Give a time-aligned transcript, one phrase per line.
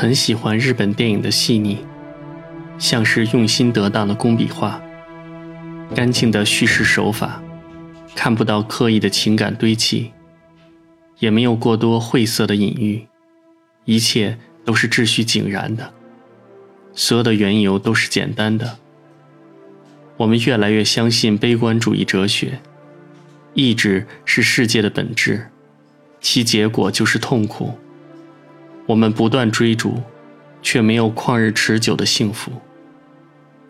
[0.00, 1.78] 很喜欢日本电影的细腻，
[2.78, 4.80] 像是用心得当的工笔画，
[5.92, 7.42] 干净的叙事手法，
[8.14, 10.12] 看不到刻意的情感堆砌，
[11.18, 13.08] 也没有过多晦涩的隐喻，
[13.86, 15.92] 一切都是秩序井然的，
[16.94, 18.78] 所有的缘由都是简单的。
[20.16, 22.60] 我们越来越相信悲观主义哲学，
[23.52, 25.48] 意志是世界的本质，
[26.20, 27.76] 其结果就是痛苦。
[28.88, 30.02] 我们不断追逐，
[30.62, 32.50] 却没有旷日持久的幸福。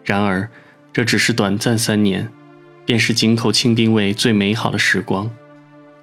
[0.05, 0.49] 然而，
[0.93, 2.29] 这只是短暂三年，
[2.87, 5.29] 便是井口清兵卫最美好的时光。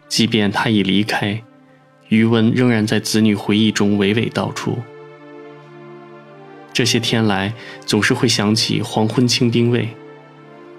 [0.10, 1.42] 即便他已离开，
[2.10, 4.80] 余温仍然在子女回忆中娓娓道出。
[6.74, 7.54] 这些天来，
[7.86, 9.84] 总是会想起《黄昏清兵卫》，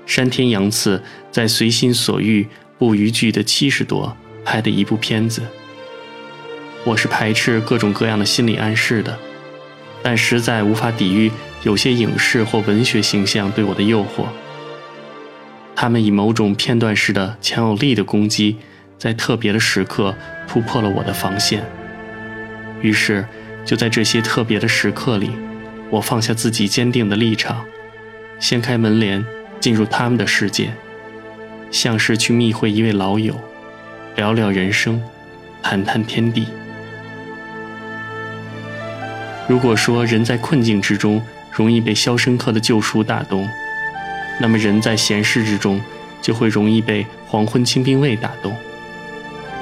[0.04, 5.40] 山田洋次在随心所欲不逾矩的七十多拍的一部片子。
[6.86, 9.18] 我是排斥各种各样的心理暗示的，
[10.04, 11.32] 但实在无法抵御
[11.64, 14.26] 有些影视或文学形象对我的诱惑。
[15.74, 18.58] 他们以某种片段式的强有力的攻击，
[18.96, 20.14] 在特别的时刻
[20.46, 21.64] 突破了我的防线。
[22.80, 23.26] 于是，
[23.64, 25.32] 就在这些特别的时刻里，
[25.90, 27.64] 我放下自己坚定的立场，
[28.38, 29.26] 掀开门帘，
[29.58, 30.72] 进入他们的世界，
[31.72, 33.34] 像是去密会一位老友，
[34.14, 35.02] 聊聊人生，
[35.60, 36.46] 谈谈天地。
[39.48, 43.48] 如果说人在困境之中容易被《肖申克的救赎》打动，
[44.40, 45.80] 那么人在闲适之中
[46.20, 48.54] 就会容易被《黄昏清兵卫》打动。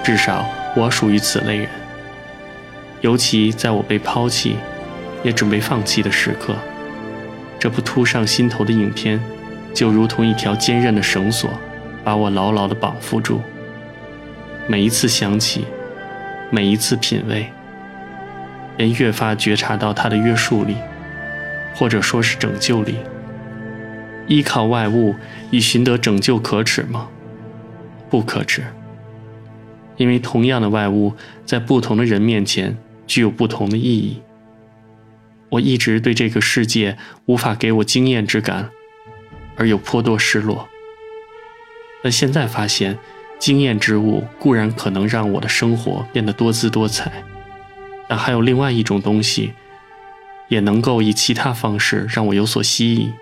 [0.02, 1.68] 至少我属于此类人。
[3.02, 4.56] 尤其在我被抛弃，
[5.22, 6.56] 也准备放弃的时刻，
[7.58, 9.20] 这部突上心头的影片，
[9.74, 11.50] 就如同一条坚韧的绳索，
[12.02, 13.42] 把我牢牢地绑缚住。
[14.66, 15.66] 每一次想起，
[16.50, 17.52] 每一次品味。
[18.76, 20.76] 便越发觉察到它的约束力，
[21.74, 22.96] 或者说是拯救力。
[24.26, 25.14] 依靠外物
[25.50, 27.08] 以寻得拯救，可耻吗？
[28.08, 28.64] 不可耻。
[29.96, 31.12] 因为同样的外物，
[31.44, 32.76] 在不同的人面前
[33.06, 34.20] 具有不同的意义。
[35.50, 36.96] 我一直对这个世界
[37.26, 38.70] 无法给我惊艳之感，
[39.56, 40.68] 而有颇多失落。
[42.02, 42.98] 但现在发现，
[43.38, 47.12] 惊艳之物固然可能让我的生活变得多姿多彩。
[48.08, 49.54] 但还有另外一种东西，
[50.48, 53.12] 也能够以其他方式让我有所吸引，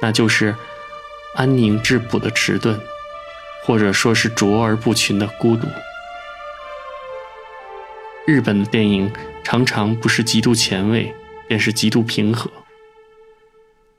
[0.00, 0.54] 那就是
[1.34, 2.80] 安宁质朴的迟钝，
[3.64, 5.66] 或者说是卓而不群的孤独。
[8.26, 9.12] 日本的电影
[9.42, 11.14] 常常不是极度前卫，
[11.46, 12.50] 便是极度平和，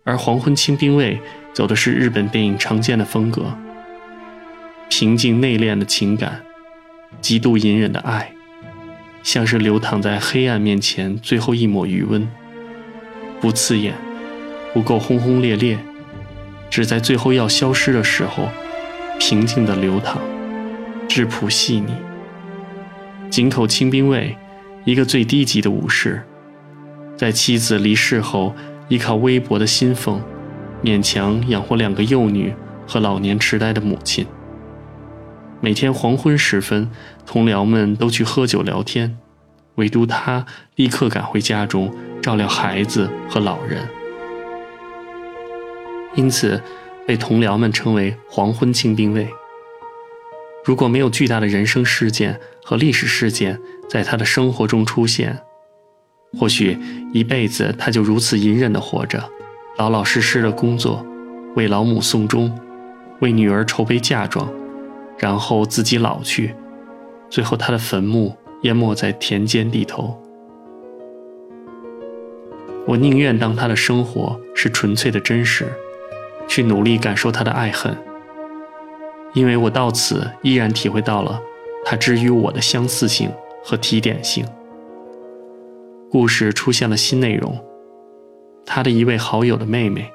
[0.03, 1.15] 而《黄昏清兵卫》
[1.53, 3.55] 走的是日本电影常见的风格：
[4.89, 6.43] 平静内敛的情感，
[7.21, 8.34] 极度隐忍的爱。
[9.25, 12.29] 像是流淌在黑暗面前最后一抹余温，
[13.41, 13.95] 不刺眼，
[14.71, 15.79] 不够轰轰烈烈，
[16.69, 18.47] 只在最后要消失的时候，
[19.19, 20.19] 平静的流淌，
[21.07, 21.87] 质朴细腻。
[23.31, 24.37] 井口清兵卫，
[24.83, 26.21] 一个最低级的武士，
[27.17, 28.53] 在妻子离世后，
[28.89, 30.21] 依靠微薄的薪俸，
[30.83, 32.53] 勉强养活两个幼女
[32.87, 34.27] 和老年痴呆的母亲。
[35.61, 36.89] 每天黄昏时分，
[37.25, 39.17] 同僚们都去喝酒聊天，
[39.75, 40.45] 唯独他
[40.75, 43.87] 立刻赶回家中照料孩子和老人，
[46.15, 46.61] 因此
[47.07, 49.27] 被同僚们称为“黄昏清兵卫”。
[50.63, 55.39] 如果没有巨大的人生事件和历史事件在他的生活中出现，
[56.37, 56.77] 或许
[57.13, 59.23] 一辈子他就如此隐忍地活着，
[59.77, 61.03] 老老实实的工作，
[61.55, 62.55] 为老母送终，
[63.21, 64.47] 为女儿筹备嫁妆。
[65.17, 66.53] 然后自己老去，
[67.29, 70.21] 最后他的坟墓淹没在田间地头。
[72.87, 75.67] 我宁愿当他的生活是纯粹的真实，
[76.47, 77.97] 去努力感受他的爱恨，
[79.33, 81.41] 因为我到此依然体会到了
[81.83, 83.31] 他之于我的相似性
[83.63, 84.45] 和提点性。
[86.11, 87.59] 故事出现了新内容，
[88.65, 90.11] 他的一位好友的妹妹，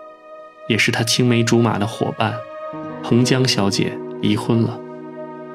[0.69, 2.35] 也是他青梅竹马的伙伴，
[3.03, 3.93] 彭江小姐
[4.23, 4.81] 离婚了。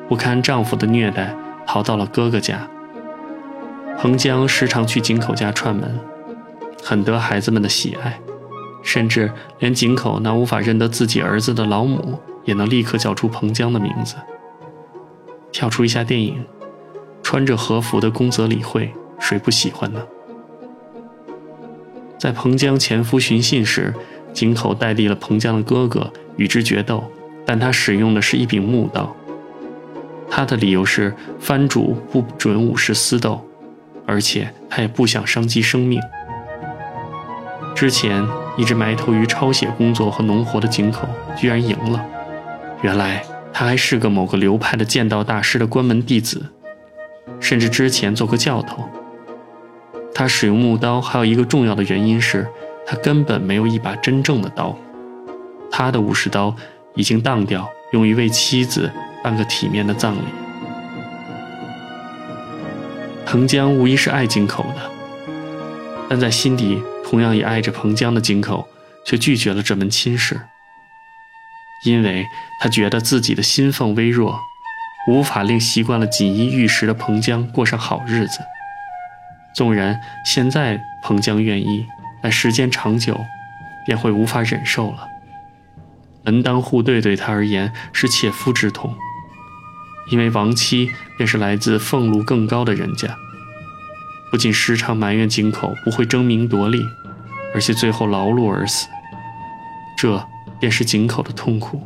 [0.08, 1.36] 不堪丈夫的虐待，
[1.66, 2.68] 逃到了哥哥家。
[3.98, 6.00] 彭江时常去井口家串门，
[6.84, 8.20] 很得孩子们的喜爱，
[8.84, 14.16] 甚至连井口那无法认得自己儿子的老母，也能立刻叫出彭江的名字。
[15.52, 16.46] 跳出一下电影，
[17.24, 20.02] 穿着和服的宫泽理惠，谁不喜欢呢？
[22.20, 23.94] 在彭江前夫寻衅时，
[24.34, 27.04] 井口代替了彭江的哥哥与之决斗，
[27.46, 29.16] 但他使用的是一柄木刀。
[30.30, 33.44] 他的理由是藩主不准武士私斗，
[34.06, 36.02] 而且他也不想伤及生命。
[37.74, 38.26] 之前
[38.58, 42.06] 一直埋头于抄写工作和农活的井口，居然赢了。
[42.82, 43.24] 原来
[43.54, 46.46] 他还是个某个流派的剑道大师的关门弟子，
[47.40, 48.84] 甚至之前做过教头。
[50.14, 52.48] 他使用木刀还有一个重要的原因是，
[52.86, 54.78] 他根本没有一把真正的刀。
[55.70, 56.56] 他的武士刀
[56.96, 58.90] 已经当掉，用于为妻子
[59.26, 60.22] 办个体面的葬礼。
[63.26, 64.92] 彭江无疑是爱井口的，
[66.08, 68.68] 但在心底同样也爱着彭江的井口，
[69.04, 70.42] 却拒绝了这门亲事，
[71.86, 72.28] 因为
[72.62, 74.40] 他觉得自己的心缝微弱，
[75.08, 78.42] 无法令习惯了锦衣玉食的彭江过上好日子。
[79.56, 81.88] 纵然现在彭江愿意，
[82.22, 83.20] 但时间长久，
[83.88, 85.08] 便会无法忍受了。
[86.22, 88.96] 门当户对对他而言是切肤之痛，
[90.10, 93.18] 因为亡妻便是来自俸禄更高的人家。
[94.32, 96.86] 不仅时常埋怨井口不会争名夺利，
[97.54, 98.88] 而且最后劳碌而死，
[99.98, 100.28] 这
[100.60, 101.82] 便是井口的痛苦。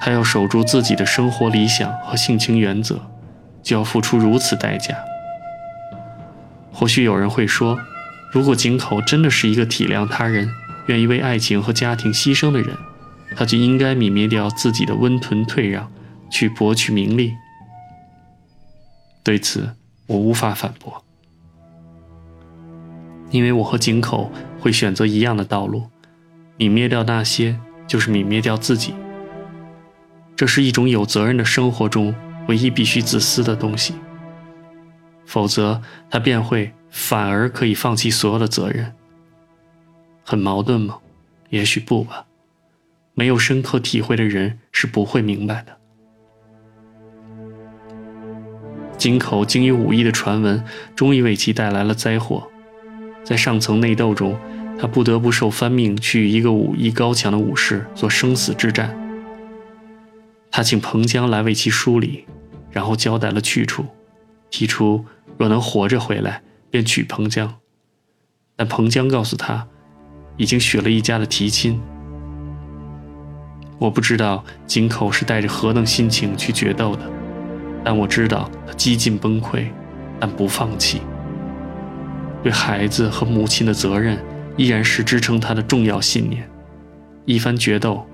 [0.00, 3.00] 他要守住自己的生活理想和性情原则，
[3.62, 4.94] 就要付出如此代价。
[6.72, 7.78] 或许有人会说，
[8.32, 10.48] 如果井口真的是一个体谅他人、
[10.86, 12.76] 愿意为爱情和家庭牺牲的人，
[13.36, 15.90] 他就应该泯灭掉自己的温吞退让，
[16.30, 17.34] 去博取名利。
[19.22, 21.04] 对此，我无法反驳，
[23.30, 25.88] 因为我和井口会选择一样的道路：
[26.58, 28.94] 泯灭掉那些，就是泯灭掉自己。
[30.34, 32.14] 这是一种有责任的生活中
[32.48, 33.94] 唯一必须自私的东西。
[35.26, 38.94] 否则，他便会反而可以放弃所有的责任。
[40.24, 40.98] 很矛盾吗？
[41.50, 42.26] 也许不吧。
[43.14, 45.79] 没有深刻体会的人是不会明白的。
[49.00, 50.62] 井口精于武艺的传闻，
[50.94, 52.46] 终于为其带来了灾祸。
[53.24, 54.38] 在上层内斗中，
[54.78, 58.94] 他不得不受藩命去与一个武艺高强的武士做生死之战。
[60.50, 62.26] 他请彭江来为其梳理，
[62.70, 63.86] 然后交代了去处，
[64.50, 65.02] 提出。
[65.38, 67.54] 若能活着回来，便娶彭江。
[68.54, 69.66] 但彭江告诉他，
[70.36, 71.80] 已经许了一家的提亲。
[73.78, 77.10] 我不知道井口是带着何等心情去决斗的，
[77.84, 79.66] 但我知道他几近崩溃，
[80.18, 81.00] 但不放弃。
[82.42, 84.18] 对孩子和母亲的责任
[84.56, 86.48] 依然是支撑他的重要信念。
[87.26, 88.06] 一番决斗，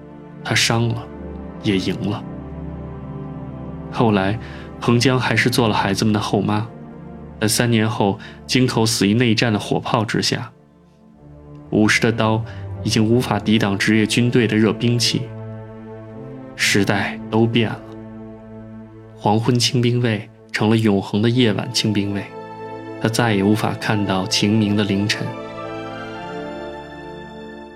[0.44, 1.06] 他伤了，
[1.62, 2.22] 也赢了。
[3.92, 4.38] 后来，
[4.80, 6.66] 彭江还是做了孩子们的后妈。
[7.38, 10.50] 但三年后，京口死于内战的火炮之下。
[11.70, 12.42] 武士的刀
[12.82, 15.22] 已经无法抵挡职业军队的热兵器。
[16.56, 17.80] 时代都变了，
[19.26, 22.25] 黄昏清兵卫成了永恒的夜晚清兵卫，
[23.02, 25.26] 他再也无法看到晴明的凌晨。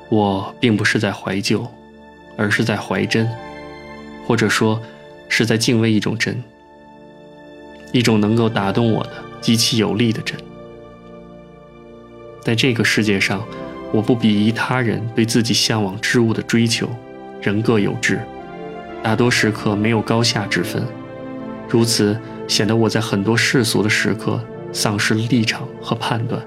[0.08, 1.66] 我并不是在怀旧，
[2.36, 3.28] 而是在怀真，
[4.28, 4.80] 或者说，
[5.28, 6.40] 是在敬畏一种真，
[7.90, 9.10] 一种能够打动我的。
[9.40, 10.38] 极其有力的真。
[12.40, 13.42] 在这个世界上，
[13.92, 16.88] 我不鄙夷他人对自己向往之物的追求，
[17.42, 18.20] 人各有志，
[19.02, 20.86] 大多时刻没有高下之分。
[21.70, 26.44] 如此显得我在很多世俗的时刻丧失了立场和判断，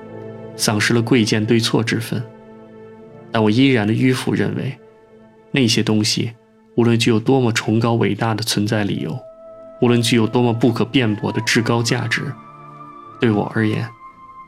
[0.56, 2.22] 丧失了贵贱对错之分。
[3.32, 4.78] 但我依然的迂腐认为，
[5.52, 6.34] 那些东西
[6.76, 9.18] 无论具有多么崇高伟大的存在理由，
[9.82, 12.22] 无论具有多么不可辩驳的至高价值。
[13.20, 13.88] 对我而言，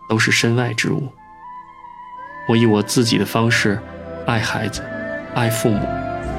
[0.10, 1.08] 都是身外之物。
[2.50, 3.80] 我以我自己的方式，
[4.28, 4.84] 爱孩子，
[5.34, 5.80] 爱父母，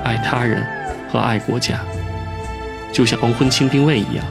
[0.04, 0.62] 爱他人，
[1.10, 1.80] 和爱国家，
[2.92, 4.24] 就像黄昏清兵卫一样，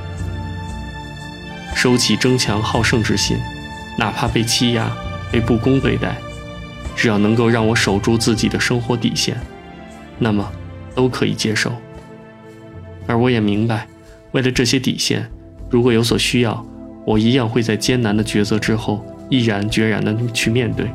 [1.75, 3.37] 收起争强好胜之心，
[3.97, 4.91] 哪怕被欺压，
[5.31, 6.15] 被不公对待，
[6.95, 9.37] 只要能够让我守住自己的生活底线，
[10.17, 10.51] 那么
[10.93, 11.71] 都可以接受。
[13.07, 13.87] 而我也明白，
[14.31, 15.29] 为了这些底线，
[15.69, 16.65] 如果有所需要。
[17.05, 20.89] 我一样会在艰难的抉择之后，毅然决然地去面对，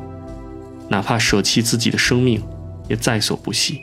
[0.88, 2.42] 哪怕舍弃自己的生命，
[2.88, 3.80] 也在所不惜。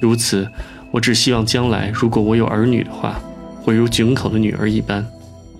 [0.00, 0.50] 如此，
[0.96, 3.20] 我只希望将来如果我有儿女的话，
[3.62, 5.06] 会如井口的女儿一般，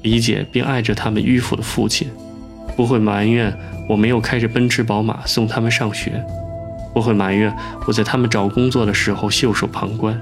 [0.01, 2.09] 理解并爱着他们迂腐的父亲，
[2.75, 3.55] 不会埋怨
[3.87, 6.25] 我没有开着奔驰宝马送他们上学，
[6.95, 7.55] 不会埋怨
[7.87, 10.19] 我在他们找工作的时候袖手旁观。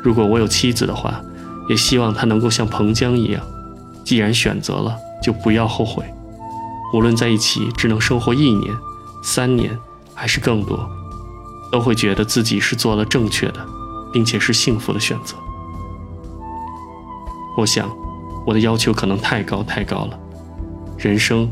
[0.00, 1.20] 如果我有妻子的话。
[1.68, 3.40] 也希望她能够像彭江一样，
[4.02, 6.04] 既然选择了，就不要后悔。
[6.92, 8.74] 无论在一起只能生活一年、
[9.22, 9.78] 三年，
[10.12, 10.90] 还是更多，
[11.70, 13.64] 都会觉得自己是做了正确的，
[14.12, 15.36] 并且是幸福的选择。
[17.56, 17.90] 我想，
[18.46, 20.18] 我的要求可能太高太高了。
[20.96, 21.50] 人生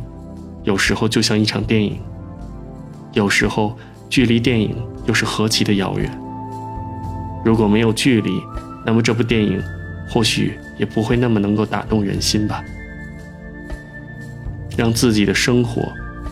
[0.65, 2.01] 有时候就像一场电影，
[3.13, 3.77] 有时候
[4.09, 6.11] 距离电影又是何其的遥远。
[7.45, 8.43] 如果没有距离，
[8.85, 9.63] 那么这部电影
[10.11, 12.63] 或许也不会那么能够打动人心吧。
[14.77, 15.83] 让自己的生活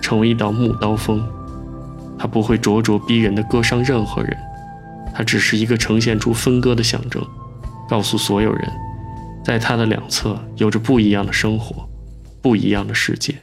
[0.00, 1.22] 成为一道木刀锋，
[2.18, 4.36] 它不会灼灼逼人的割伤任何人，
[5.16, 7.26] 它只是一个呈现出分割的象征，
[7.88, 8.70] 告诉所有人，
[9.42, 11.88] 在它的两侧有着不一样的生活，
[12.42, 13.34] 不一样的世界。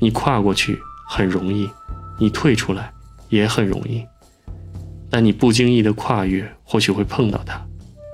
[0.00, 0.76] 你跨过去
[1.08, 1.70] 很容易，
[2.18, 2.90] 你退出来
[3.28, 4.04] 也很容易，
[5.08, 7.64] 但你不经意的跨越或许会碰到它，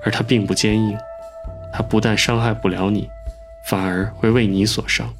[0.03, 0.95] 而它并不坚硬，
[1.73, 3.07] 它不但伤害不了你，
[3.67, 5.11] 反而会为你所伤。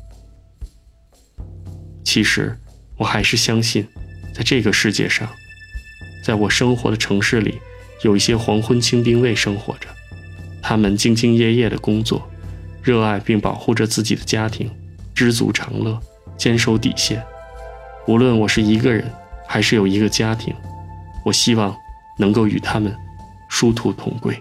[2.03, 2.55] 其实，
[2.95, 3.87] 我还是相信，
[4.35, 5.27] 在这个世界上，
[6.25, 7.61] 在我生活的城市里，
[8.01, 9.87] 有一些黄昏清兵卫生活着。
[10.59, 12.27] 他们兢兢业业的工作，
[12.81, 14.67] 热爱并保护着自己的家庭，
[15.13, 15.99] 知足常乐，
[16.35, 17.23] 坚守底线。
[18.07, 19.05] 无论我是一个人，
[19.47, 20.51] 还是有一个家庭，
[21.23, 21.75] 我希望
[22.17, 22.91] 能够与他们
[23.47, 24.35] 殊途同归。